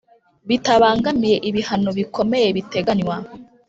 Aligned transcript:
Bitabangamiye 0.49 1.37
ibihano 1.49 1.89
bikomeye 1.97 2.47
biteganywa 2.57 3.15